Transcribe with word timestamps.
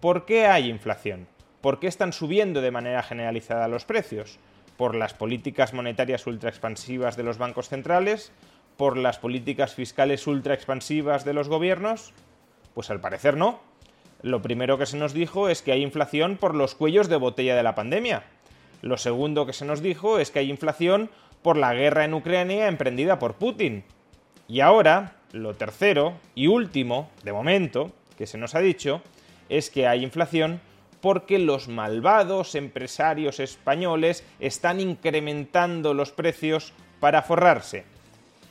¿Por 0.00 0.26
qué 0.26 0.46
hay 0.46 0.68
inflación? 0.68 1.26
¿Por 1.62 1.80
qué 1.80 1.86
están 1.86 2.12
subiendo 2.12 2.60
de 2.60 2.70
manera 2.70 3.02
generalizada 3.02 3.66
los 3.66 3.86
precios? 3.86 4.38
¿Por 4.76 4.94
las 4.94 5.14
políticas 5.14 5.72
monetarias 5.72 6.26
ultra 6.26 6.50
expansivas 6.50 7.16
de 7.16 7.22
los 7.22 7.38
bancos 7.38 7.70
centrales? 7.70 8.30
¿Por 8.76 8.98
las 8.98 9.18
políticas 9.18 9.74
fiscales 9.74 10.26
ultra 10.26 10.52
expansivas 10.52 11.24
de 11.24 11.32
los 11.32 11.48
gobiernos? 11.48 12.12
Pues 12.74 12.90
al 12.90 13.00
parecer 13.00 13.38
no. 13.38 13.60
Lo 14.20 14.42
primero 14.42 14.76
que 14.76 14.84
se 14.84 14.98
nos 14.98 15.14
dijo 15.14 15.48
es 15.48 15.62
que 15.62 15.72
hay 15.72 15.82
inflación 15.82 16.36
por 16.36 16.54
los 16.54 16.74
cuellos 16.74 17.08
de 17.08 17.16
botella 17.16 17.56
de 17.56 17.62
la 17.62 17.74
pandemia. 17.74 18.24
Lo 18.82 18.98
segundo 18.98 19.46
que 19.46 19.54
se 19.54 19.64
nos 19.64 19.80
dijo 19.80 20.18
es 20.18 20.30
que 20.30 20.40
hay 20.40 20.50
inflación 20.50 21.08
por 21.40 21.56
la 21.56 21.72
guerra 21.72 22.04
en 22.04 22.12
Ucrania 22.12 22.68
emprendida 22.68 23.18
por 23.18 23.36
Putin. 23.36 23.82
Y 24.46 24.60
ahora, 24.60 25.16
lo 25.32 25.54
tercero 25.54 26.12
y 26.34 26.48
último, 26.48 27.08
de 27.24 27.32
momento, 27.32 27.92
que 28.18 28.26
se 28.26 28.36
nos 28.36 28.54
ha 28.54 28.60
dicho, 28.60 29.00
es 29.48 29.70
que 29.70 29.86
hay 29.86 30.02
inflación 30.02 30.60
porque 31.00 31.38
los 31.38 31.68
malvados 31.68 32.54
empresarios 32.54 33.38
españoles 33.38 34.24
están 34.40 34.80
incrementando 34.80 35.94
los 35.94 36.10
precios 36.10 36.72
para 37.00 37.22
forrarse. 37.22 37.84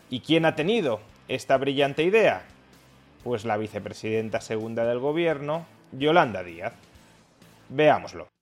¿Y 0.10 0.22
quién 0.22 0.46
ha 0.46 0.56
tenido 0.56 1.02
esta 1.28 1.58
brillante 1.58 2.04
idea? 2.04 2.44
Pues 3.24 3.44
la 3.44 3.58
vicepresidenta 3.58 4.40
segunda 4.40 4.86
del 4.86 5.00
gobierno, 5.00 5.66
Yolanda 5.92 6.44
Díaz. 6.44 6.74
Veámoslo. 7.70 8.35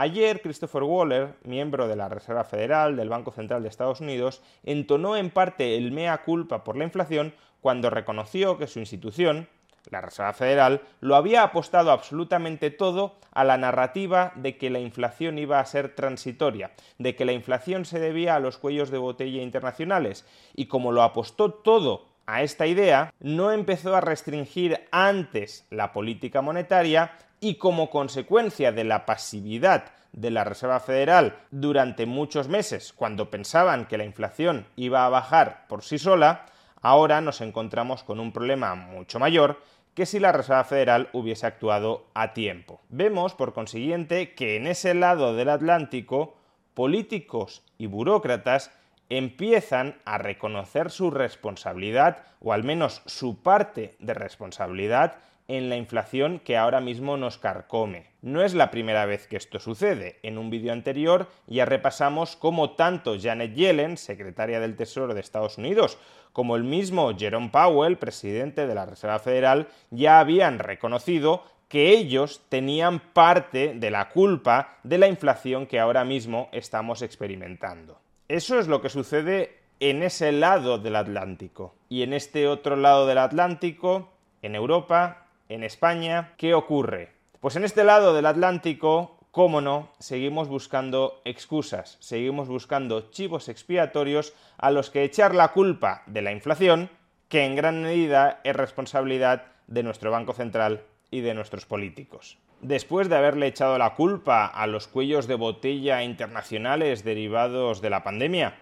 Ayer, 0.00 0.42
Christopher 0.42 0.84
Waller, 0.84 1.34
miembro 1.42 1.88
de 1.88 1.96
la 1.96 2.08
Reserva 2.08 2.44
Federal 2.44 2.94
del 2.94 3.08
Banco 3.08 3.32
Central 3.32 3.64
de 3.64 3.68
Estados 3.68 4.00
Unidos, 4.00 4.42
entonó 4.62 5.16
en 5.16 5.28
parte 5.28 5.76
el 5.76 5.90
mea 5.90 6.18
culpa 6.18 6.62
por 6.62 6.76
la 6.76 6.84
inflación 6.84 7.34
cuando 7.60 7.90
reconoció 7.90 8.58
que 8.58 8.68
su 8.68 8.78
institución, 8.78 9.48
la 9.90 10.00
Reserva 10.00 10.32
Federal, 10.34 10.82
lo 11.00 11.16
había 11.16 11.42
apostado 11.42 11.90
absolutamente 11.90 12.70
todo 12.70 13.16
a 13.32 13.42
la 13.42 13.58
narrativa 13.58 14.30
de 14.36 14.56
que 14.56 14.70
la 14.70 14.78
inflación 14.78 15.36
iba 15.36 15.58
a 15.58 15.66
ser 15.66 15.96
transitoria, 15.96 16.70
de 16.98 17.16
que 17.16 17.24
la 17.24 17.32
inflación 17.32 17.84
se 17.84 17.98
debía 17.98 18.36
a 18.36 18.40
los 18.40 18.56
cuellos 18.56 18.92
de 18.92 18.98
botella 18.98 19.42
internacionales, 19.42 20.24
y 20.54 20.66
como 20.66 20.92
lo 20.92 21.02
apostó 21.02 21.52
todo 21.52 22.06
a 22.28 22.42
esta 22.42 22.66
idea, 22.66 23.14
no 23.20 23.52
empezó 23.52 23.96
a 23.96 24.02
restringir 24.02 24.86
antes 24.92 25.66
la 25.70 25.94
política 25.94 26.42
monetaria, 26.42 27.12
y 27.40 27.54
como 27.54 27.88
consecuencia 27.88 28.70
de 28.70 28.84
la 28.84 29.06
pasividad 29.06 29.92
de 30.12 30.30
la 30.30 30.44
Reserva 30.44 30.78
Federal 30.80 31.38
durante 31.50 32.04
muchos 32.04 32.48
meses, 32.48 32.92
cuando 32.92 33.30
pensaban 33.30 33.86
que 33.86 33.96
la 33.96 34.04
inflación 34.04 34.66
iba 34.76 35.06
a 35.06 35.08
bajar 35.08 35.66
por 35.68 35.82
sí 35.82 35.98
sola, 35.98 36.44
ahora 36.82 37.22
nos 37.22 37.40
encontramos 37.40 38.02
con 38.04 38.20
un 38.20 38.32
problema 38.32 38.74
mucho 38.74 39.18
mayor 39.18 39.62
que 39.94 40.04
si 40.04 40.18
la 40.18 40.32
Reserva 40.32 40.64
Federal 40.64 41.08
hubiese 41.14 41.46
actuado 41.46 42.08
a 42.12 42.34
tiempo. 42.34 42.82
Vemos, 42.90 43.34
por 43.34 43.54
consiguiente, 43.54 44.34
que 44.34 44.56
en 44.56 44.66
ese 44.66 44.92
lado 44.92 45.34
del 45.34 45.48
Atlántico, 45.48 46.36
políticos 46.74 47.62
y 47.78 47.86
burócratas 47.86 48.70
empiezan 49.08 49.96
a 50.04 50.18
reconocer 50.18 50.90
su 50.90 51.10
responsabilidad, 51.10 52.18
o 52.40 52.52
al 52.52 52.64
menos 52.64 53.02
su 53.06 53.42
parte 53.42 53.94
de 53.98 54.14
responsabilidad, 54.14 55.16
en 55.48 55.70
la 55.70 55.76
inflación 55.76 56.40
que 56.40 56.58
ahora 56.58 56.80
mismo 56.80 57.16
nos 57.16 57.38
carcome. 57.38 58.06
No 58.20 58.42
es 58.42 58.52
la 58.52 58.70
primera 58.70 59.06
vez 59.06 59.26
que 59.26 59.38
esto 59.38 59.58
sucede. 59.58 60.18
En 60.22 60.36
un 60.36 60.50
vídeo 60.50 60.74
anterior 60.74 61.26
ya 61.46 61.64
repasamos 61.64 62.36
cómo 62.36 62.72
tanto 62.72 63.16
Janet 63.18 63.54
Yellen, 63.54 63.96
secretaria 63.96 64.60
del 64.60 64.76
Tesoro 64.76 65.14
de 65.14 65.20
Estados 65.20 65.56
Unidos, 65.56 65.98
como 66.34 66.54
el 66.54 66.64
mismo 66.64 67.16
Jerome 67.16 67.48
Powell, 67.48 67.96
presidente 67.96 68.66
de 68.66 68.74
la 68.74 68.84
Reserva 68.84 69.18
Federal, 69.20 69.68
ya 69.90 70.20
habían 70.20 70.58
reconocido 70.58 71.42
que 71.68 71.90
ellos 71.90 72.42
tenían 72.50 73.00
parte 73.00 73.74
de 73.74 73.90
la 73.90 74.10
culpa 74.10 74.78
de 74.82 74.98
la 74.98 75.08
inflación 75.08 75.66
que 75.66 75.80
ahora 75.80 76.04
mismo 76.04 76.50
estamos 76.52 77.00
experimentando. 77.00 78.00
Eso 78.28 78.58
es 78.58 78.68
lo 78.68 78.82
que 78.82 78.90
sucede 78.90 79.56
en 79.80 80.02
ese 80.02 80.32
lado 80.32 80.76
del 80.76 80.96
Atlántico. 80.96 81.74
Y 81.88 82.02
en 82.02 82.12
este 82.12 82.46
otro 82.46 82.76
lado 82.76 83.06
del 83.06 83.16
Atlántico, 83.16 84.10
en 84.42 84.54
Europa, 84.54 85.28
en 85.48 85.64
España, 85.64 86.34
¿qué 86.36 86.52
ocurre? 86.52 87.12
Pues 87.40 87.56
en 87.56 87.64
este 87.64 87.84
lado 87.84 88.12
del 88.12 88.26
Atlántico, 88.26 89.16
cómo 89.30 89.62
no, 89.62 89.88
seguimos 89.98 90.48
buscando 90.48 91.22
excusas, 91.24 91.96
seguimos 92.00 92.48
buscando 92.48 93.10
chivos 93.10 93.48
expiatorios 93.48 94.34
a 94.58 94.70
los 94.70 94.90
que 94.90 95.04
echar 95.04 95.34
la 95.34 95.52
culpa 95.52 96.02
de 96.04 96.20
la 96.20 96.32
inflación, 96.32 96.90
que 97.30 97.46
en 97.46 97.56
gran 97.56 97.82
medida 97.82 98.40
es 98.44 98.54
responsabilidad 98.54 99.46
de 99.68 99.82
nuestro 99.82 100.10
Banco 100.10 100.34
Central 100.34 100.82
y 101.10 101.22
de 101.22 101.32
nuestros 101.32 101.64
políticos. 101.64 102.36
Después 102.60 103.08
de 103.08 103.16
haberle 103.16 103.46
echado 103.46 103.78
la 103.78 103.94
culpa 103.94 104.46
a 104.46 104.66
los 104.66 104.88
cuellos 104.88 105.28
de 105.28 105.36
botella 105.36 106.02
internacionales 106.02 107.04
derivados 107.04 107.80
de 107.80 107.90
la 107.90 108.02
pandemia, 108.02 108.56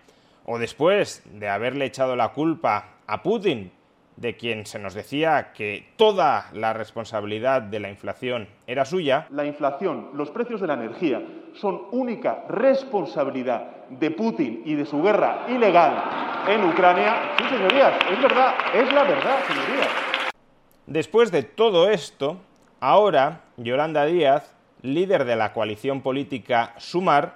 o 0.45 0.59
después 0.59 1.23
de 1.25 1.49
haberle 1.49 1.87
echado 1.87 2.15
la 2.15 2.29
culpa 2.29 2.99
a 3.07 3.23
Putin 3.23 3.73
de 4.17 4.37
quien 4.37 4.67
se 4.67 4.79
nos 4.79 4.95
decía 4.95 5.53
que 5.55 5.93
toda 5.97 6.51
la 6.53 6.73
responsabilidad 6.73 7.63
de 7.63 7.81
la 7.81 7.89
inflación 7.89 8.49
era 8.67 8.85
suya. 8.85 9.27
La 9.31 9.47
inflación, 9.47 10.11
los 10.15 10.31
precios 10.31 10.61
de 10.61 10.67
la 10.67 10.75
energía 10.75 11.23
son 11.55 11.83
única 11.93 12.45
responsabilidad 12.49 13.87
de 13.89 14.11
Putin 14.11 14.63
y 14.65 14.75
de 14.75 14.85
su 14.85 15.03
guerra 15.03 15.47
ilegal 15.49 16.03
en 16.49 16.65
Ucrania. 16.65 17.35
Sí, 17.39 17.45
señorías, 17.49 17.95
es 18.11 18.23
verdad, 18.23 18.55
es 18.75 18.93
la 18.93 19.05
verdad, 19.05 19.39
señorías. 19.47 19.89
Después 20.87 21.33
de 21.33 21.43
todo 21.43 21.89
esto, 21.91 22.39
ahora 22.87 23.43
Yolanda 23.57 24.07
Díaz, 24.07 24.53
líder 24.83 25.25
de 25.25 25.35
la 25.35 25.53
coalición 25.53 26.03
política 26.03 26.77
Sumar, 26.79 27.35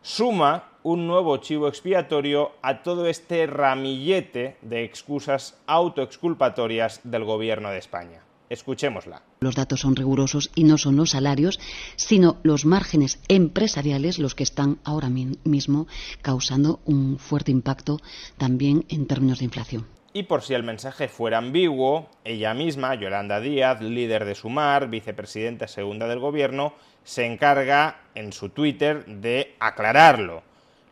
suma 0.00 0.70
un 0.82 1.06
nuevo 1.06 1.36
chivo 1.36 1.68
expiatorio 1.68 2.52
a 2.62 2.82
todo 2.82 3.04
este 3.06 3.46
ramillete 3.46 4.56
de 4.62 4.84
excusas 4.84 5.60
autoexculpatorias 5.66 7.02
del 7.04 7.24
gobierno 7.24 7.68
de 7.68 7.76
España. 7.76 8.22
Escuchémosla. 8.48 9.22
Los 9.40 9.54
datos 9.54 9.80
son 9.80 9.96
rigurosos 9.96 10.50
y 10.54 10.64
no 10.64 10.78
son 10.78 10.96
los 10.96 11.10
salarios, 11.10 11.60
sino 11.96 12.38
los 12.42 12.64
márgenes 12.64 13.20
empresariales 13.28 14.18
los 14.18 14.34
que 14.34 14.44
están 14.44 14.78
ahora 14.82 15.10
mismo 15.10 15.88
causando 16.22 16.80
un 16.86 17.18
fuerte 17.18 17.50
impacto 17.50 17.98
también 18.38 18.86
en 18.88 19.06
términos 19.06 19.40
de 19.40 19.44
inflación. 19.44 19.99
Y 20.12 20.24
por 20.24 20.42
si 20.42 20.54
el 20.54 20.62
mensaje 20.62 21.08
fuera 21.08 21.38
ambiguo, 21.38 22.08
ella 22.24 22.52
misma, 22.52 22.94
Yolanda 22.94 23.40
Díaz, 23.40 23.80
líder 23.80 24.24
de 24.24 24.34
Sumar, 24.34 24.88
vicepresidenta 24.88 25.68
segunda 25.68 26.08
del 26.08 26.18
gobierno, 26.18 26.74
se 27.04 27.26
encarga 27.26 28.00
en 28.14 28.32
su 28.32 28.48
Twitter 28.48 29.04
de 29.06 29.54
aclararlo 29.60 30.42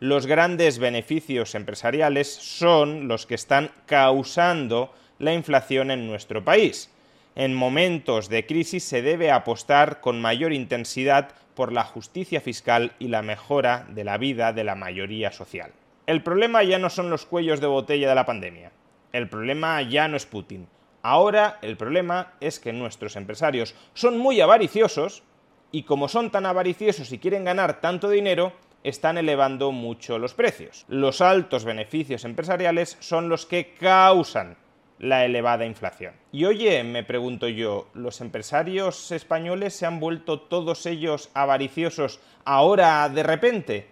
los 0.01 0.27
grandes 0.27 0.79
beneficios 0.79 1.57
empresariales 1.57 2.33
son 2.33 3.09
los 3.09 3.27
que 3.27 3.35
están 3.35 3.73
causando 3.87 4.95
la 5.19 5.35
inflación 5.35 5.91
en 5.91 6.07
nuestro 6.07 6.45
país. 6.45 6.93
En 7.35 7.55
momentos 7.55 8.29
de 8.29 8.47
crisis 8.47 8.85
se 8.85 9.03
debe 9.03 9.33
apostar 9.33 10.01
con 10.01 10.21
mayor 10.21 10.53
intensidad 10.53 11.31
por 11.55 11.73
la 11.73 11.83
justicia 11.83 12.41
fiscal 12.41 12.93
y 13.01 13.09
la 13.09 13.23
mejora 13.23 13.87
de 13.91 14.05
la 14.05 14.19
vida 14.19 14.53
de 14.53 14.63
la 14.63 14.77
mayoría 14.77 15.33
social. 15.33 15.73
El 16.07 16.23
problema 16.23 16.63
ya 16.63 16.79
no 16.79 16.91
son 16.91 17.11
los 17.11 17.27
cuellos 17.27 17.61
de 17.61 17.67
botella 17.67 18.09
de 18.09 18.15
la 18.15 18.27
pandemia. 18.27 18.71
El 19.13 19.29
problema 19.29 19.83
ya 19.83 20.09
no 20.09 20.17
es 20.17 20.27
Putin. 20.27 20.69
Ahora 21.03 21.59
el 21.63 21.77
problema 21.77 22.35
es 22.41 22.59
que 22.59 22.73
nuestros 22.73 23.17
empresarios 23.17 23.75
son 23.95 24.19
muy 24.19 24.41
avariciosos 24.41 25.23
y 25.71 25.85
como 25.85 26.09
son 26.09 26.31
tan 26.31 26.47
avariciosos 26.47 27.13
y 27.13 27.19
quieren 27.19 27.45
ganar 27.45 27.81
tanto 27.81 28.11
dinero, 28.11 28.53
están 28.85 29.19
elevando 29.19 29.73
mucho 29.73 30.19
los 30.19 30.35
precios. 30.35 30.85
Los 30.89 31.21
altos 31.21 31.65
beneficios 31.65 32.25
empresariales 32.25 32.97
son 33.01 33.29
los 33.29 33.47
que 33.47 33.75
causan 33.75 34.57
la 34.99 35.25
elevada 35.25 35.65
inflación. 35.65 36.15
Y 36.33 36.45
oye, 36.45 36.83
me 36.85 37.05
pregunto 37.05 37.49
yo, 37.49 37.89
¿los 37.95 38.21
empresarios 38.21 39.13
españoles 39.13 39.75
se 39.75 39.87
han 39.87 40.01
vuelto 40.01 40.41
todos 40.41 40.87
ellos 40.87 41.31
avariciosos 41.35 42.21
ahora 42.45 43.09
de 43.09 43.23
repente? 43.23 43.89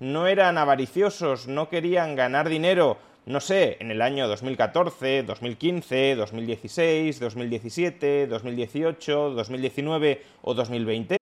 ¿No 0.00 0.26
eran 0.26 0.58
avariciosos, 0.58 1.48
no 1.48 1.68
querían 1.68 2.16
ganar 2.16 2.48
dinero 2.48 2.98
no 3.28 3.40
sé, 3.40 3.76
en 3.80 3.90
el 3.90 4.00
año 4.00 4.26
2014, 4.26 5.22
2015, 5.22 6.16
2016, 6.16 7.20
2017, 7.20 8.26
2018, 8.26 9.34
2019 9.34 10.22
o 10.42 10.54
2020? 10.54 11.18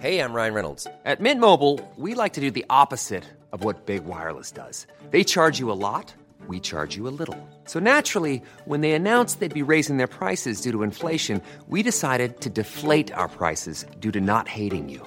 Hey, 0.00 0.18
I'm 0.18 0.34
Ryan 0.34 0.54
Reynolds. 0.54 0.88
At 1.04 1.20
Mint 1.20 1.40
Mobile, 1.40 1.78
we 1.96 2.14
like 2.14 2.32
to 2.32 2.40
do 2.40 2.50
the 2.50 2.66
opposite 2.68 3.22
of 3.52 3.62
what 3.62 3.86
Big 3.86 4.04
Wireless 4.04 4.50
does. 4.50 4.86
They 5.12 5.22
charge 5.22 5.60
you 5.60 5.70
a 5.70 5.78
lot, 5.78 6.12
we 6.48 6.58
charge 6.58 6.96
you 6.96 7.06
a 7.06 7.14
little. 7.14 7.38
So 7.66 7.78
naturally, 7.78 8.42
when 8.64 8.80
they 8.80 8.92
announced 8.92 9.38
they'd 9.38 9.54
be 9.54 9.62
raising 9.62 9.98
their 9.98 10.08
prices 10.08 10.60
due 10.60 10.72
to 10.72 10.82
inflation, 10.82 11.40
we 11.68 11.84
decided 11.84 12.40
to 12.40 12.50
deflate 12.50 13.12
our 13.12 13.28
prices 13.28 13.86
due 14.00 14.10
to 14.10 14.20
not 14.20 14.48
hating 14.48 14.88
you. 14.88 15.06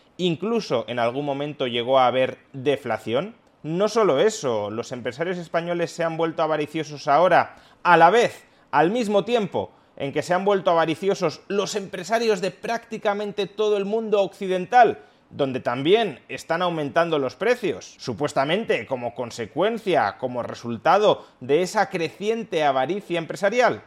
incluso 0.25 0.85
en 0.87 0.99
algún 0.99 1.25
momento 1.25 1.67
llegó 1.67 1.99
a 1.99 2.07
haber 2.07 2.37
deflación. 2.53 3.35
No 3.63 3.89
solo 3.89 4.19
eso, 4.19 4.69
los 4.69 4.91
empresarios 4.91 5.37
españoles 5.37 5.91
se 5.91 6.03
han 6.03 6.17
vuelto 6.17 6.43
avariciosos 6.43 7.07
ahora, 7.07 7.57
a 7.83 7.97
la 7.97 8.09
vez, 8.09 8.45
al 8.71 8.91
mismo 8.91 9.23
tiempo 9.23 9.71
en 9.97 10.11
que 10.11 10.23
se 10.23 10.33
han 10.33 10.45
vuelto 10.45 10.71
avariciosos 10.71 11.41
los 11.47 11.75
empresarios 11.75 12.41
de 12.41 12.49
prácticamente 12.49 13.45
todo 13.45 13.77
el 13.77 13.85
mundo 13.85 14.21
occidental, 14.21 14.99
donde 15.29 15.59
también 15.59 16.19
están 16.27 16.61
aumentando 16.61 17.19
los 17.19 17.35
precios, 17.35 17.95
supuestamente 17.99 18.85
como 18.85 19.13
consecuencia, 19.13 20.17
como 20.17 20.43
resultado 20.43 21.25
de 21.39 21.61
esa 21.61 21.89
creciente 21.89 22.63
avaricia 22.63 23.19
empresarial. 23.19 23.83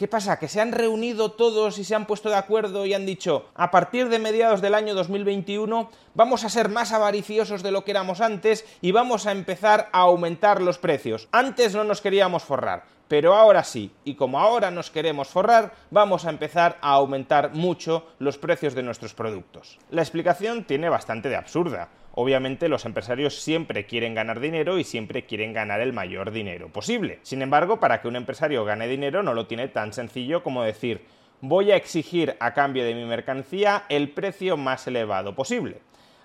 ¿Qué 0.00 0.08
pasa? 0.08 0.38
Que 0.38 0.48
se 0.48 0.62
han 0.62 0.72
reunido 0.72 1.32
todos 1.32 1.76
y 1.76 1.84
se 1.84 1.94
han 1.94 2.06
puesto 2.06 2.30
de 2.30 2.36
acuerdo 2.36 2.86
y 2.86 2.94
han 2.94 3.04
dicho, 3.04 3.50
a 3.54 3.70
partir 3.70 4.08
de 4.08 4.18
mediados 4.18 4.62
del 4.62 4.74
año 4.74 4.94
2021 4.94 5.90
vamos 6.14 6.42
a 6.42 6.48
ser 6.48 6.70
más 6.70 6.92
avariciosos 6.92 7.62
de 7.62 7.70
lo 7.70 7.84
que 7.84 7.90
éramos 7.90 8.22
antes 8.22 8.64
y 8.80 8.92
vamos 8.92 9.26
a 9.26 9.32
empezar 9.32 9.90
a 9.92 9.98
aumentar 9.98 10.62
los 10.62 10.78
precios. 10.78 11.28
Antes 11.32 11.74
no 11.74 11.84
nos 11.84 12.00
queríamos 12.00 12.44
forrar, 12.44 12.84
pero 13.08 13.34
ahora 13.34 13.62
sí, 13.62 13.92
y 14.02 14.14
como 14.14 14.40
ahora 14.40 14.70
nos 14.70 14.90
queremos 14.90 15.28
forrar, 15.28 15.74
vamos 15.90 16.24
a 16.24 16.30
empezar 16.30 16.78
a 16.80 16.92
aumentar 16.92 17.52
mucho 17.52 18.06
los 18.20 18.38
precios 18.38 18.74
de 18.74 18.82
nuestros 18.82 19.12
productos. 19.12 19.78
La 19.90 20.00
explicación 20.00 20.64
tiene 20.64 20.88
bastante 20.88 21.28
de 21.28 21.36
absurda. 21.36 21.90
Obviamente 22.12 22.68
los 22.68 22.86
empresarios 22.86 23.40
siempre 23.40 23.86
quieren 23.86 24.14
ganar 24.14 24.40
dinero 24.40 24.78
y 24.78 24.84
siempre 24.84 25.26
quieren 25.26 25.52
ganar 25.52 25.80
el 25.80 25.92
mayor 25.92 26.32
dinero 26.32 26.68
posible. 26.68 27.20
Sin 27.22 27.40
embargo, 27.40 27.78
para 27.78 28.00
que 28.00 28.08
un 28.08 28.16
empresario 28.16 28.64
gane 28.64 28.88
dinero 28.88 29.22
no 29.22 29.32
lo 29.32 29.46
tiene 29.46 29.68
tan 29.68 29.92
sencillo 29.92 30.42
como 30.42 30.62
decir 30.62 31.04
voy 31.40 31.70
a 31.70 31.76
exigir 31.76 32.36
a 32.38 32.52
cambio 32.52 32.84
de 32.84 32.94
mi 32.94 33.04
mercancía 33.04 33.84
el 33.88 34.10
precio 34.10 34.56
más 34.56 34.86
elevado 34.86 35.34
posible. 35.34 35.80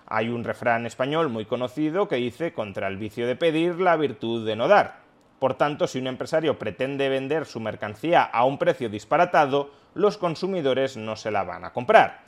Hay 0.06 0.28
un 0.28 0.44
refrán 0.44 0.86
español 0.86 1.28
muy 1.30 1.46
conocido 1.46 2.06
que 2.06 2.16
dice 2.16 2.52
contra 2.52 2.86
el 2.86 2.96
vicio 2.96 3.26
de 3.26 3.36
pedir 3.36 3.80
la 3.80 3.96
virtud 3.96 4.46
de 4.46 4.56
no 4.56 4.68
dar. 4.68 5.00
Por 5.38 5.54
tanto, 5.54 5.86
si 5.86 5.98
un 5.98 6.06
empresario 6.06 6.58
pretende 6.58 7.08
vender 7.08 7.44
su 7.44 7.60
mercancía 7.60 8.22
a 8.22 8.44
un 8.44 8.58
precio 8.58 8.88
disparatado, 8.88 9.70
los 9.94 10.16
consumidores 10.16 10.96
no 10.96 11.16
se 11.16 11.30
la 11.30 11.44
van 11.44 11.64
a 11.64 11.72
comprar. 11.72 12.25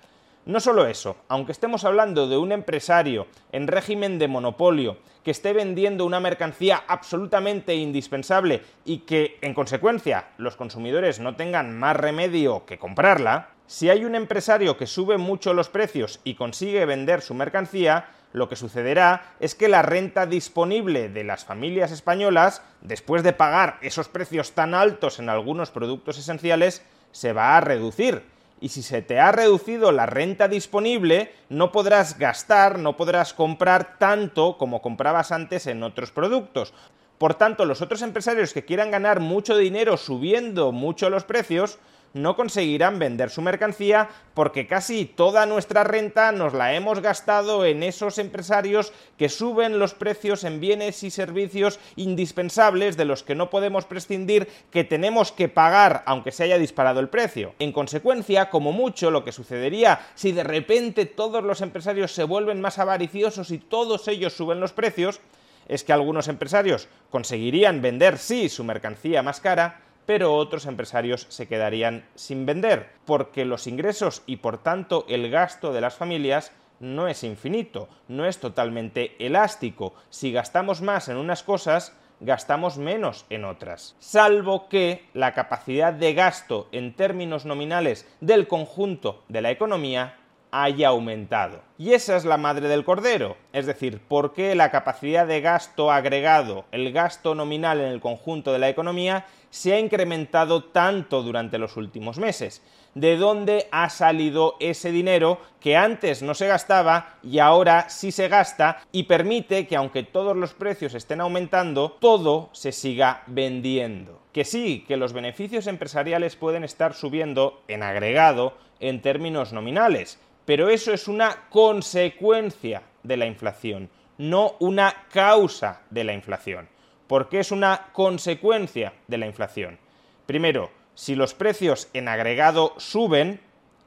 No 0.49 0.61
solo 0.61 0.87
eso, 0.87 1.19
aunque 1.29 1.53
estemos 1.53 1.85
hablando 1.85 2.27
de 2.27 2.39
un 2.39 2.53
empresario 2.53 3.27
en 3.53 3.67
régimen 3.67 4.19
de 4.19 4.29
monopolio 4.29 4.97
que 5.23 5.31
esté 5.31 5.53
vendiendo 5.53 6.07
una 6.07 6.21
mercancía 6.21 6.85
absolutamente 6.89 7.75
indispensable 7.75 8.63
y 8.87 9.01
que, 9.01 9.37
en 9.43 9.53
consecuencia, 9.53 10.29
los 10.39 10.57
consumidores 10.57 11.21
no 11.21 11.37
tengan 11.37 11.79
más 11.79 11.97
remedio 11.97 12.65
que 12.65 12.79
comprarla, 12.79 13.51
si 13.67 13.91
hay 13.91 14.07
un 14.07 14.15
empresario 14.15 14.79
que 14.79 14.87
sube 14.87 15.19
mucho 15.19 15.53
los 15.53 15.69
precios 15.69 16.19
y 16.25 16.33
consigue 16.33 16.87
vender 16.87 17.21
su 17.21 17.35
mercancía, 17.35 18.07
lo 18.33 18.49
que 18.49 18.57
sucederá 18.57 19.35
es 19.41 19.55
que 19.55 19.69
la 19.69 19.83
renta 19.83 20.25
disponible 20.25 21.11
de 21.11 21.25
las 21.25 21.45
familias 21.45 21.93
españolas, 21.93 22.63
después 22.81 23.23
de 23.23 23.35
pagar 23.35 23.77
esos 23.83 24.09
precios 24.09 24.53
tan 24.53 24.73
altos 24.73 25.19
en 25.19 25.29
algunos 25.29 25.71
productos 25.71 26.17
esenciales, 26.17 26.83
se 27.13 27.35
va 27.35 27.59
a 27.59 27.61
reducir 27.61 28.23
y 28.61 28.71
si 28.71 28.83
se 28.83 29.03
te 29.03 29.21
ha 29.21 29.33
reducido 29.33 29.93
la 29.93 30.07
renta 30.07 30.49
disponible, 30.49 31.33
no 31.49 31.73
podrás 31.73 32.19
gastar, 32.19 32.79
no 32.79 32.97
podrás 32.97 33.35
comprar 33.35 33.99
tanto 33.99 34.59
como 34.59 34.83
comprabas 34.83 35.33
antes 35.33 35.67
en 35.67 35.83
otros 35.83 36.11
productos. 36.11 36.73
Por 37.19 37.35
tanto, 37.35 37.65
los 37.65 37.83
otros 37.83 38.03
empresarios 38.03 38.53
que 38.53 38.65
quieran 38.65 38.91
ganar 38.91 39.21
mucho 39.21 39.57
dinero 39.57 39.97
subiendo 39.97 40.73
mucho 40.73 41.11
los 41.11 41.25
precios, 41.25 41.79
no 42.23 42.37
conseguirán 42.37 42.99
vender 42.99 43.31
su 43.31 43.43
mercancía 43.43 44.09
porque 44.35 44.67
casi 44.67 45.05
toda 45.05 45.47
nuestra 45.47 45.85
renta 45.85 46.33
nos 46.33 46.55
la 46.55 46.75
hemos 46.75 47.01
gastado 47.01 47.65
en 47.65 47.83
esos 47.83 48.19
empresarios 48.19 48.93
que 49.17 49.29
suben 49.29 49.79
los 49.79 49.95
precios 49.95 50.45
en 50.45 50.61
bienes 50.61 51.03
y 51.03 51.11
servicios 51.11 51.81
indispensables 51.97 52.97
de 52.97 53.05
los 53.05 53.23
que 53.23 53.35
no 53.35 53.51
podemos 53.51 53.85
prescindir, 53.85 54.49
que 54.71 54.85
tenemos 54.85 55.33
que 55.33 55.49
pagar 55.49 56.03
aunque 56.07 56.33
se 56.33 56.45
haya 56.45 56.59
disparado 56.59 57.01
el 57.01 57.09
precio. 57.09 57.55
En 57.59 57.73
consecuencia, 57.73 58.51
como 58.51 58.73
mucho, 58.73 59.11
lo 59.11 59.25
que 59.25 59.33
sucedería 59.33 60.01
si 60.15 60.33
de 60.33 60.45
repente 60.45 61.07
todos 61.07 61.43
los 61.43 61.61
empresarios 61.61 62.13
se 62.13 62.25
vuelven 62.25 62.61
más 62.61 62.79
avariciosos 62.79 63.51
y 63.51 63.59
todos 63.59 64.09
ellos 64.09 64.33
suben 64.33 64.61
los 64.61 64.73
precios, 64.73 65.21
es 65.69 65.85
que 65.85 65.93
algunos 65.93 66.29
empresarios 66.29 66.89
conseguirían 67.11 67.83
vender 67.83 68.19
sí 68.19 68.49
su 68.49 68.65
mercancía 68.65 69.23
más 69.23 69.41
cara, 69.41 69.83
pero 70.09 70.35
otros 70.35 70.65
empresarios 70.65 71.27
se 71.29 71.47
quedarían 71.49 72.03
sin 72.15 72.47
vender, 72.47 72.89
porque 73.05 73.45
los 73.45 73.67
ingresos 73.67 74.23
y 74.25 74.37
por 74.37 74.57
tanto 74.57 75.05
el 75.07 75.31
gasto 75.31 75.71
de 75.75 75.83
las 75.83 75.97
familias 75.97 76.51
no 76.81 77.09
es 77.09 77.25
infinito, 77.25 77.91
no 78.09 78.25
es 78.25 78.41
totalmente 78.41 79.17
elástico. 79.19 79.93
Si 80.09 80.33
gastamos 80.33 80.81
más 80.81 81.11
en 81.11 81.19
unas 81.19 81.43
cosas, 81.43 81.95
gastamos 82.21 82.79
menos 82.79 83.27
en 83.29 83.45
otras. 83.45 83.97
Salvo 83.99 84.71
que 84.71 85.05
la 85.13 85.35
capacidad 85.35 85.93
de 85.93 86.15
gasto 86.15 86.69
en 86.73 86.95
términos 86.95 87.45
nominales 87.45 88.09
del 88.23 88.49
conjunto 88.49 89.25
de 89.29 89.43
la 89.43 89.51
economía 89.51 90.17
haya 90.51 90.89
aumentado. 90.89 91.61
Y 91.77 91.93
esa 91.93 92.17
es 92.17 92.25
la 92.25 92.39
madre 92.39 92.69
del 92.69 92.85
cordero, 92.85 93.37
es 93.53 93.67
decir, 93.67 94.01
por 94.01 94.33
qué 94.33 94.55
la 94.55 94.71
capacidad 94.71 95.27
de 95.27 95.41
gasto 95.41 95.93
agregado, 95.93 96.65
el 96.73 96.93
gasto 96.93 97.35
nominal 97.35 97.81
en 97.81 97.89
el 97.89 98.01
conjunto 98.01 98.53
de 98.53 98.59
la 98.59 98.69
economía, 98.69 99.27
se 99.51 99.73
ha 99.73 99.79
incrementado 99.79 100.65
tanto 100.65 101.23
durante 101.23 101.59
los 101.59 101.77
últimos 101.77 102.19
meses. 102.19 102.63
de 102.95 103.17
dónde 103.17 103.69
ha 103.71 103.91
salido 103.91 104.57
ese 104.59 104.91
dinero 104.91 105.41
que 105.61 105.77
antes 105.77 106.23
no 106.23 106.35
se 106.35 106.49
gastaba 106.49 107.19
y 107.23 107.39
ahora 107.39 107.89
sí 107.91 108.11
se 108.11 108.29
gasta 108.29 108.81
y 108.91 109.05
permite 109.05 109.67
que 109.67 109.77
aunque 109.77 110.03
todos 110.03 110.37
los 110.37 110.55
precios 110.55 110.95
estén 110.95 111.21
aumentando, 111.21 111.97
todo 112.01 112.51
se 112.53 112.73
siga 112.73 113.23
vendiendo. 113.27 114.21
Que 114.33 114.45
sí, 114.45 114.85
que 114.87 114.97
los 114.97 115.13
beneficios 115.13 115.67
empresariales 115.67 116.35
pueden 116.35 116.65
estar 116.65 116.95
subiendo 116.95 117.63
en 117.69 117.83
agregado 117.83 118.55
en 118.81 119.01
términos 119.01 119.53
nominales, 119.53 120.19
pero 120.45 120.69
eso 120.69 120.93
es 120.93 121.09
una 121.09 121.49
consecuencia 121.51 122.83
de 123.03 123.17
la 123.17 123.27
inflación, 123.27 123.91
no 124.17 124.55
una 124.59 125.07
causa 125.13 125.83
de 125.91 126.05
la 126.05 126.15
inflación. 126.15 126.69
¿Por 127.09 127.31
qué 127.31 127.41
es 127.41 127.51
una 127.53 127.87
consecuencia 127.93 128.93
de 129.07 129.17
la 129.17 129.27
inflación? 129.27 129.79
Primero, 130.27 130.71
si 130.95 131.15
los 131.15 131.33
precios 131.33 131.89
en 131.95 132.07
agregado 132.07 132.75
suben, 132.77 133.41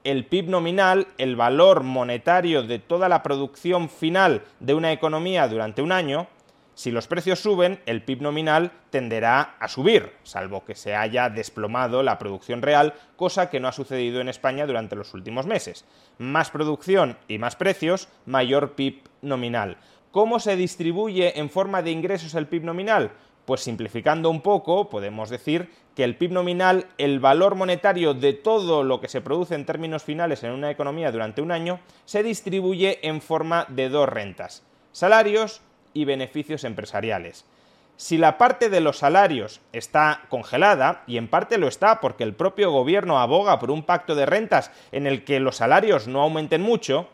el 0.04 0.26
PIB 0.26 0.50
nominal, 0.50 1.08
el 1.20 1.36
valor 1.36 1.84
monetario 1.84 2.64
de 2.64 2.80
toda 2.80 3.10
la 3.10 3.22
producción 3.22 3.90
final 3.90 4.42
de 4.60 4.74
una 4.74 4.92
economía 4.92 5.48
durante 5.48 5.84
un 5.84 5.92
año, 5.92 6.28
si 6.74 6.90
los 6.90 7.06
precios 7.06 7.40
suben, 7.40 7.80
el 7.86 8.02
PIB 8.02 8.24
nominal 8.24 8.72
tenderá 8.90 9.56
a 9.60 9.68
subir, 9.68 10.14
salvo 10.24 10.66
que 10.66 10.74
se 10.74 10.96
haya 10.96 11.30
desplomado 11.30 12.02
la 12.02 12.18
producción 12.18 12.64
real, 12.64 12.96
cosa 13.18 13.52
que 13.52 13.60
no 13.60 13.68
ha 13.68 13.72
sucedido 13.72 14.20
en 14.20 14.30
España 14.30 14.66
durante 14.66 14.96
los 14.96 15.14
últimos 15.14 15.46
meses. 15.46 15.86
Más 16.18 16.50
producción 16.50 17.20
y 17.28 17.38
más 17.38 17.56
precios, 17.56 18.08
mayor 18.26 18.72
PIB 18.72 19.04
nominal. 19.22 19.78
¿Cómo 20.12 20.42
se 20.42 20.58
distribuye 20.58 21.40
en 21.40 21.50
forma 21.50 21.82
de 21.82 21.92
ingresos 21.92 22.36
el 22.36 22.48
PIB 22.48 22.66
nominal? 22.66 23.12
Pues 23.46 23.62
simplificando 23.62 24.30
un 24.30 24.42
poco, 24.42 24.90
podemos 24.90 25.30
decir 25.30 25.70
que 25.96 26.04
el 26.04 26.18
PIB 26.18 26.34
nominal, 26.34 26.88
el 26.98 27.22
valor 27.22 27.56
monetario 27.56 28.14
de 28.14 28.34
todo 28.34 28.84
lo 28.84 29.00
que 29.00 29.08
se 29.08 29.22
produce 29.22 29.56
en 29.56 29.66
términos 29.66 30.04
finales 30.04 30.44
en 30.44 30.52
una 30.52 30.70
economía 30.70 31.14
durante 31.14 31.42
un 31.42 31.54
año, 31.54 31.80
se 32.04 32.24
distribuye 32.24 33.00
en 33.08 33.22
forma 33.22 33.66
de 33.70 33.88
dos 33.88 34.10
rentas, 34.10 34.64
salarios 34.92 35.62
y 35.94 36.04
beneficios 36.04 36.66
empresariales. 36.66 37.46
Si 37.96 38.18
la 38.18 38.38
parte 38.38 38.70
de 38.70 38.82
los 38.82 38.98
salarios 38.98 39.62
está 39.72 40.24
congelada, 40.28 41.04
y 41.08 41.18
en 41.18 41.30
parte 41.30 41.58
lo 41.58 41.70
está 41.70 42.02
porque 42.02 42.26
el 42.26 42.34
propio 42.34 42.70
gobierno 42.70 43.20
aboga 43.20 43.60
por 43.60 43.72
un 43.72 43.84
pacto 43.84 44.16
de 44.16 44.26
rentas 44.26 44.72
en 44.92 45.08
el 45.08 45.24
que 45.24 45.40
los 45.40 45.56
salarios 45.56 46.10
no 46.10 46.22
aumenten 46.22 46.62
mucho, 46.62 47.08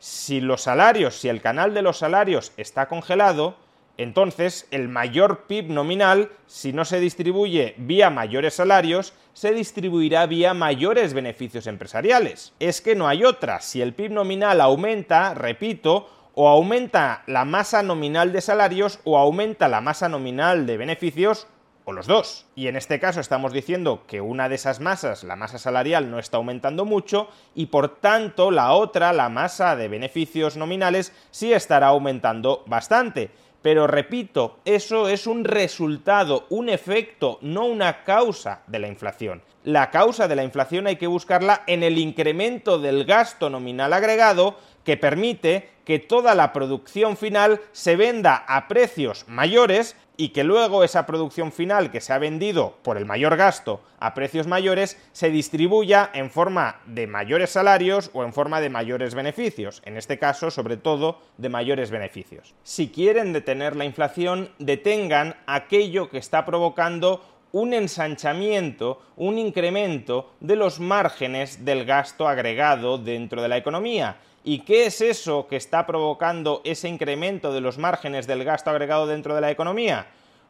si 0.00 0.40
los 0.40 0.62
salarios, 0.62 1.14
si 1.14 1.28
el 1.28 1.40
canal 1.40 1.74
de 1.74 1.82
los 1.82 1.98
salarios 1.98 2.52
está 2.56 2.88
congelado, 2.88 3.54
entonces 3.98 4.66
el 4.70 4.88
mayor 4.88 5.44
PIB 5.46 5.68
nominal, 5.68 6.30
si 6.46 6.72
no 6.72 6.86
se 6.86 7.00
distribuye 7.00 7.74
vía 7.76 8.08
mayores 8.08 8.54
salarios, 8.54 9.12
se 9.34 9.52
distribuirá 9.52 10.24
vía 10.24 10.54
mayores 10.54 11.12
beneficios 11.12 11.66
empresariales. 11.66 12.54
Es 12.60 12.80
que 12.80 12.96
no 12.96 13.08
hay 13.08 13.24
otra. 13.24 13.60
Si 13.60 13.82
el 13.82 13.92
PIB 13.92 14.12
nominal 14.12 14.62
aumenta, 14.62 15.34
repito, 15.34 16.08
o 16.34 16.48
aumenta 16.48 17.22
la 17.26 17.44
masa 17.44 17.82
nominal 17.82 18.32
de 18.32 18.40
salarios 18.40 19.00
o 19.04 19.18
aumenta 19.18 19.68
la 19.68 19.82
masa 19.82 20.08
nominal 20.08 20.64
de 20.64 20.78
beneficios 20.78 21.46
los 21.92 22.06
dos. 22.06 22.46
Y 22.54 22.68
en 22.68 22.76
este 22.76 23.00
caso 23.00 23.20
estamos 23.20 23.52
diciendo 23.52 24.04
que 24.06 24.20
una 24.20 24.48
de 24.48 24.54
esas 24.54 24.80
masas, 24.80 25.24
la 25.24 25.36
masa 25.36 25.58
salarial, 25.58 26.10
no 26.10 26.18
está 26.18 26.36
aumentando 26.36 26.84
mucho 26.84 27.28
y 27.54 27.66
por 27.66 28.00
tanto 28.00 28.50
la 28.50 28.72
otra, 28.72 29.12
la 29.12 29.28
masa 29.28 29.76
de 29.76 29.88
beneficios 29.88 30.56
nominales, 30.56 31.12
sí 31.30 31.52
estará 31.52 31.88
aumentando 31.88 32.64
bastante. 32.66 33.30
Pero 33.62 33.86
repito, 33.86 34.58
eso 34.64 35.08
es 35.08 35.26
un 35.26 35.44
resultado, 35.44 36.46
un 36.48 36.70
efecto, 36.70 37.38
no 37.42 37.66
una 37.66 38.04
causa 38.04 38.62
de 38.66 38.78
la 38.78 38.88
inflación. 38.88 39.42
La 39.64 39.90
causa 39.90 40.26
de 40.26 40.36
la 40.36 40.44
inflación 40.44 40.86
hay 40.86 40.96
que 40.96 41.06
buscarla 41.06 41.64
en 41.66 41.82
el 41.82 41.98
incremento 41.98 42.78
del 42.78 43.04
gasto 43.04 43.50
nominal 43.50 43.92
agregado 43.92 44.56
que 44.84 44.96
permite 44.96 45.68
que 45.84 45.98
toda 45.98 46.34
la 46.34 46.54
producción 46.54 47.16
final 47.16 47.60
se 47.72 47.96
venda 47.96 48.36
a 48.48 48.68
precios 48.68 49.26
mayores 49.28 49.96
y 50.16 50.30
que 50.30 50.44
luego 50.44 50.84
esa 50.84 51.04
producción 51.04 51.52
final 51.52 51.90
que 51.90 52.00
se 52.00 52.12
ha 52.12 52.18
vendido 52.18 52.76
por 52.82 52.96
el 52.96 53.06
mayor 53.06 53.36
gasto 53.36 53.82
a 53.98 54.14
precios 54.14 54.46
mayores 54.46 54.98
se 55.12 55.30
distribuya 55.30 56.10
en 56.14 56.30
forma 56.30 56.80
de 56.86 57.06
mayores 57.06 57.50
salarios 57.50 58.10
o 58.12 58.24
en 58.24 58.32
forma 58.32 58.60
de 58.60 58.70
mayores 58.70 59.14
beneficios, 59.14 59.82
en 59.84 59.96
este 59.96 60.18
caso 60.18 60.50
sobre 60.50 60.76
todo 60.76 61.20
de 61.38 61.48
mayores 61.48 61.90
beneficios. 61.90 62.54
Si 62.62 62.88
quieren 62.88 63.32
detener 63.32 63.76
la 63.76 63.84
inflación, 63.84 64.50
detengan 64.58 65.36
aquello 65.46 66.08
que 66.08 66.18
está 66.18 66.46
provocando 66.46 67.24
un 67.52 67.74
ensanchamiento, 67.74 69.00
un 69.16 69.38
incremento 69.38 70.30
de 70.40 70.56
los 70.56 70.80
márgenes 70.80 71.64
del 71.64 71.84
gasto 71.84 72.28
agregado 72.28 72.98
dentro 72.98 73.42
de 73.42 73.48
la 73.48 73.56
economía 73.56 74.16
¿Y 74.42 74.60
qué 74.60 74.86
es 74.86 75.02
eso 75.02 75.46
que 75.48 75.56
está 75.56 75.86
provocando 75.86 76.62
ese 76.64 76.88
incremento 76.88 77.52
de 77.52 77.60
los 77.60 77.76
márgenes 77.76 78.26
del 78.26 78.42
gasto 78.42 78.70
agregado 78.70 79.06
dentro 79.06 79.34
de 79.34 79.42
la 79.42 79.50
economía? 79.50 80.06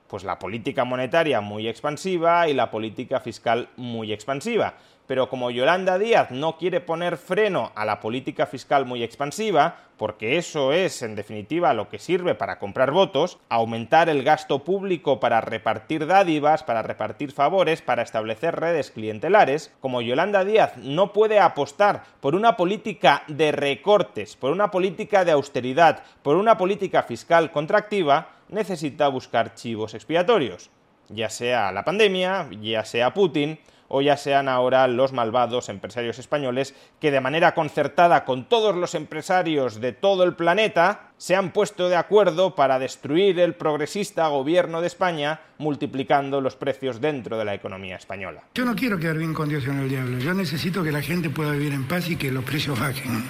Pues 0.07 0.23
la 0.23 0.39
política 0.39 0.85
monetaria 0.85 1.41
muy 1.41 1.67
expansiva 1.67 2.49
y 2.49 2.55
la 2.55 2.71
política 2.71 3.19
fiscal 3.19 3.69
muy 3.77 4.13
expansiva 4.13 4.75
pero 5.11 5.29
como 5.29 5.51
Yolanda 5.51 5.99
Díaz 5.99 6.31
no 6.31 6.57
quiere 6.57 6.81
poner 6.81 7.17
freno 7.17 7.73
a 7.75 7.85
la 7.85 7.99
política 7.99 8.47
fiscal 8.47 8.87
muy 8.87 9.03
expansiva, 9.03 9.79
porque 9.97 10.39
eso 10.39 10.73
es 10.73 11.03
en 11.03 11.17
definitiva 11.17 11.75
lo 11.75 11.89
que 11.89 11.99
sirve 11.99 12.37
para 12.37 12.61
comprar 12.61 12.93
votos, 12.93 13.41
aumentar 13.49 14.09
el 14.09 14.23
gasto 14.23 14.61
público 14.61 15.19
para 15.19 15.41
repartir 15.41 16.07
dádivas, 16.07 16.63
para 16.63 16.83
repartir 16.83 17.33
favores, 17.33 17.83
para 17.83 18.03
establecer 18.03 18.55
redes 18.55 18.93
clientelares, 18.93 19.75
como 19.81 20.01
Yolanda 20.01 20.45
Díaz 20.45 20.77
no 20.77 21.13
puede 21.13 21.41
apostar 21.41 22.05
por 22.21 22.37
una 22.37 22.57
política 22.57 23.25
de 23.27 23.51
recortes, 23.51 24.37
por 24.37 24.53
una 24.53 24.71
política 24.71 25.25
de 25.25 25.33
austeridad, 25.33 26.05
por 26.23 26.37
una 26.37 26.57
política 26.57 27.03
fiscal 27.03 27.51
contractiva, 27.51 28.29
necesita 28.49 29.09
buscar 29.09 29.55
chivos 29.55 29.95
expiatorios, 29.95 30.71
ya 31.09 31.29
sea 31.29 31.73
la 31.73 31.85
pandemia, 31.85 32.49
ya 32.61 32.85
sea 32.85 33.13
Putin, 33.13 33.59
o 33.93 34.01
ya 34.01 34.17
sean 34.17 34.49
ahora 34.49 34.87
los 34.87 35.13
malvados 35.13 35.69
empresarios 35.69 36.19
españoles 36.21 36.75
que 37.01 37.11
de 37.11 37.21
manera 37.21 37.55
concertada 37.55 38.25
con 38.25 38.49
todos 38.49 38.77
los 38.77 38.95
empresarios 38.95 39.81
de 39.81 39.93
todo 39.93 40.23
el 40.23 40.35
planeta 40.35 41.11
se 41.19 41.35
han 41.35 41.51
puesto 41.51 41.89
de 41.89 41.97
acuerdo 41.97 42.55
para 42.55 42.79
destruir 42.79 43.41
el 43.41 43.55
progresista 43.55 44.29
gobierno 44.29 44.81
de 44.81 44.87
España 44.87 45.41
multiplicando 45.59 46.41
los 46.41 46.55
precios 46.55 47.01
dentro 47.01 47.37
de 47.37 47.45
la 47.45 47.53
economía 47.53 47.97
española. 47.97 48.45
Yo 48.55 48.65
no 48.65 48.77
quiero 48.77 48.97
quedar 48.97 49.19
bien 49.19 49.35
con 49.35 49.49
Dios 49.49 49.65
y 49.65 49.67
con 49.67 49.81
el 49.81 49.89
diablo, 49.89 50.19
yo 50.19 50.35
necesito 50.35 50.85
que 50.85 50.93
la 50.93 51.03
gente 51.03 51.29
pueda 51.29 51.51
vivir 51.51 51.73
en 51.73 51.87
paz 51.89 52.09
y 52.09 52.17
que 52.17 52.31
los 52.31 52.45
precios 52.45 52.79
bajen. 52.79 53.25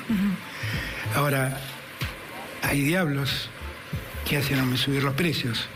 Ahora, 1.16 1.58
hay 2.62 2.82
diablos 2.82 3.48
que 4.28 4.36
hacen 4.36 4.76
subir 4.76 5.02
los 5.02 5.14
precios. 5.14 5.66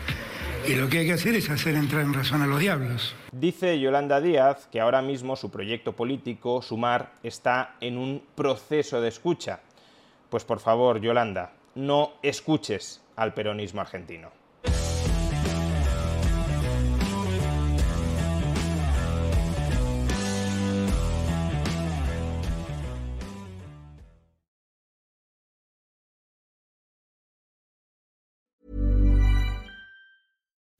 Y 0.67 0.73
lo 0.73 0.89
que 0.89 0.99
hay 0.99 1.05
que 1.05 1.13
hacer 1.13 1.35
es 1.35 1.49
hacer 1.49 1.75
entrar 1.75 2.01
en 2.01 2.13
razón 2.13 2.41
a 2.41 2.47
los 2.47 2.59
diablos. 2.59 3.15
Dice 3.31 3.79
Yolanda 3.79 4.19
Díaz 4.19 4.67
que 4.71 4.81
ahora 4.81 5.01
mismo 5.01 5.35
su 5.35 5.51
proyecto 5.51 5.93
político, 5.93 6.61
Sumar, 6.63 7.11
está 7.21 7.75
en 7.81 7.97
un 7.97 8.23
proceso 8.33 8.99
de 8.99 9.09
escucha. 9.09 9.59
Pues 10.29 10.43
por 10.43 10.59
favor, 10.59 10.99
Yolanda, 10.99 11.53
no 11.75 12.13
escuches 12.23 13.01
al 13.15 13.35
peronismo 13.35 13.81
argentino. 13.81 14.31